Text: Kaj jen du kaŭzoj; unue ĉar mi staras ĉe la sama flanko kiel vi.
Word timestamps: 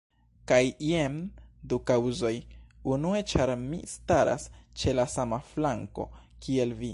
Kaj 0.51 0.61
jen 0.85 1.19
du 1.73 1.77
kaŭzoj; 1.91 2.31
unue 2.95 3.21
ĉar 3.33 3.53
mi 3.67 3.81
staras 3.93 4.49
ĉe 4.83 4.95
la 5.01 5.07
sama 5.17 5.41
flanko 5.53 6.11
kiel 6.47 6.75
vi. 6.83 6.89